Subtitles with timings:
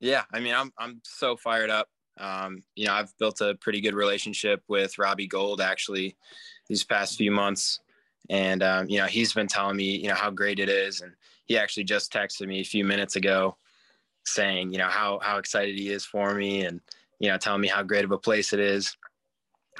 [0.00, 1.88] Yeah, I mean, I'm I'm so fired up.
[2.18, 6.16] Um, you know, I've built a pretty good relationship with Robbie Gould actually
[6.68, 7.80] these past few months,
[8.30, 11.12] and um, you know, he's been telling me you know how great it is, and
[11.46, 13.56] he actually just texted me a few minutes ago
[14.24, 16.80] saying you know how how excited he is for me, and
[17.18, 18.96] you know, telling me how great of a place it is.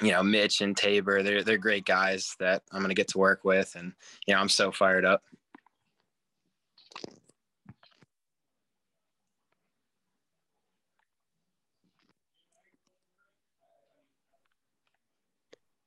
[0.03, 3.45] You know, Mitch and Taybor, they're they're great guys that I'm to get to work
[3.45, 3.93] with, and
[4.27, 5.23] you know, I'm so fired up.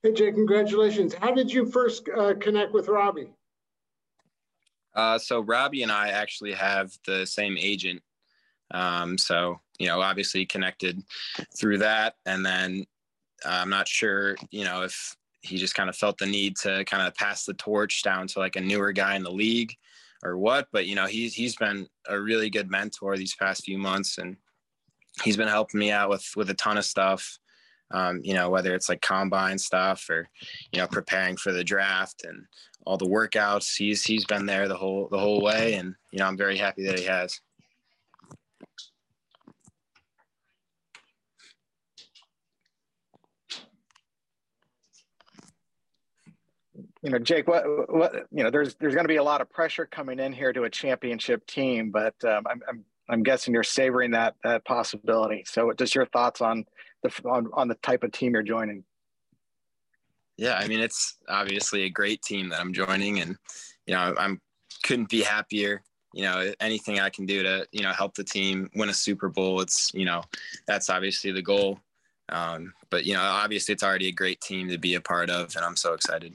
[0.01, 1.13] Hey, Jay, congratulations.
[1.13, 3.33] How did you first uh, connect with Robbie?
[4.95, 8.01] Uh, so Robbie and I actually have the same agent.
[8.71, 11.03] Um, so, you know, obviously connected
[11.57, 12.15] through that.
[12.25, 12.85] And then
[13.45, 16.85] uh, I'm not sure, you know, if he just kind of felt the need to
[16.85, 19.75] kind of pass the torch down to like a newer guy in the league
[20.23, 23.77] or what, but you know, he's, he's been a really good mentor these past few
[23.77, 24.37] months and
[25.23, 27.37] he's been helping me out with, with a ton of stuff
[27.91, 30.29] um, you know, whether it's like combine stuff or,
[30.71, 32.45] you know, preparing for the draft and
[32.85, 33.75] all the workouts.
[33.77, 36.85] He's he's been there the whole the whole way, and you know, I'm very happy
[36.85, 37.39] that he has.
[47.01, 49.49] You know, Jake, what, what, you know, there's, there's going to be a lot of
[49.49, 53.63] pressure coming in here to a championship team, but um, I'm, I'm, I'm guessing you're
[53.63, 55.45] savoring that, that possibility.
[55.47, 56.65] So just your thoughts on,
[57.03, 58.83] the on, on the type of team you're joining.
[60.37, 63.37] Yeah, I mean it's obviously a great team that I'm joining, and
[63.85, 64.39] you know I'm
[64.83, 65.81] couldn't be happier.
[66.13, 69.29] You know anything I can do to you know help the team win a Super
[69.29, 69.61] Bowl.
[69.61, 70.23] It's you know
[70.65, 71.79] that's obviously the goal.
[72.29, 75.55] Um, but you know obviously it's already a great team to be a part of,
[75.55, 76.33] and I'm so excited.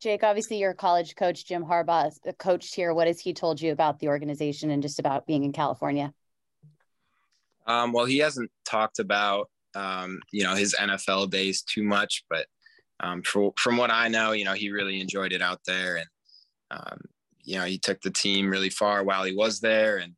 [0.00, 2.94] Jake, obviously your college coach Jim Harbaugh coached here.
[2.94, 6.14] What has he told you about the organization and just about being in California?
[7.68, 12.46] Um, well, he hasn't talked about um, you know his NFL days too much, but
[13.00, 16.06] um, for, from what I know, you know he really enjoyed it out there, and
[16.70, 17.00] um,
[17.44, 20.14] you know he took the team really far while he was there, and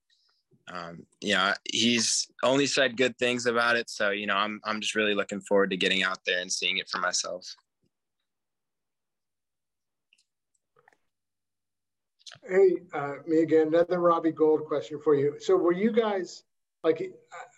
[0.72, 3.91] um, you know he's only said good things about it.
[3.91, 6.78] So you know I'm I'm just really looking forward to getting out there and seeing
[6.78, 7.44] it for myself.
[12.49, 13.69] Hey, uh, me again.
[13.69, 15.37] Another Robbie Gould question for you.
[15.41, 16.44] So, were you guys
[16.83, 17.13] like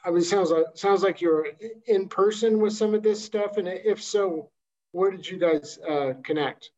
[0.05, 1.47] I mean, sounds like sounds like you're
[1.87, 4.51] in person with some of this stuff, and if so,
[4.93, 6.71] where did you guys uh, connect?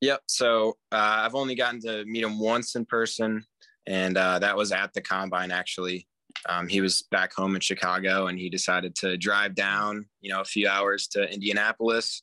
[0.00, 0.22] Yep.
[0.26, 3.44] So uh, I've only gotten to meet him once in person,
[3.86, 5.50] and uh, that was at the combine.
[5.50, 6.06] Actually,
[6.48, 10.40] um, he was back home in Chicago, and he decided to drive down, you know,
[10.40, 12.22] a few hours to Indianapolis,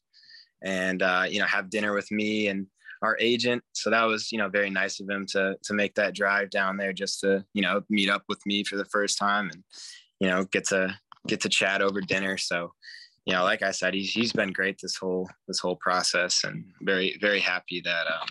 [0.61, 2.67] and uh, you know, have dinner with me and
[3.01, 3.63] our agent.
[3.73, 6.77] So that was, you know, very nice of him to to make that drive down
[6.77, 9.63] there just to, you know, meet up with me for the first time and,
[10.19, 10.97] you know, get to
[11.27, 12.37] get to chat over dinner.
[12.37, 12.73] So,
[13.25, 16.65] you know, like I said, he's he's been great this whole this whole process and
[16.81, 18.27] very very happy that um,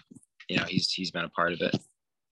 [0.48, 1.76] you know he's he's been a part of it.